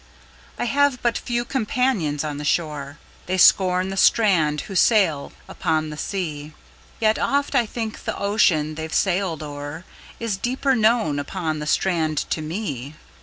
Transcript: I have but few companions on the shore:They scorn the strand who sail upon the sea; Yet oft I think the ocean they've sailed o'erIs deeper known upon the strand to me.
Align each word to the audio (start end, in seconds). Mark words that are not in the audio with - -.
I 0.57 0.65
have 0.65 0.99
but 1.03 1.15
few 1.15 1.45
companions 1.45 2.23
on 2.23 2.39
the 2.39 2.43
shore:They 2.43 3.37
scorn 3.37 3.89
the 3.89 3.95
strand 3.97 4.61
who 4.61 4.73
sail 4.73 5.31
upon 5.47 5.91
the 5.91 5.95
sea; 5.95 6.53
Yet 6.99 7.19
oft 7.19 7.53
I 7.53 7.67
think 7.67 8.03
the 8.05 8.17
ocean 8.17 8.73
they've 8.73 8.91
sailed 8.91 9.43
o'erIs 9.43 10.37
deeper 10.41 10.75
known 10.75 11.19
upon 11.19 11.59
the 11.59 11.67
strand 11.67 12.17
to 12.31 12.41
me. 12.41 12.95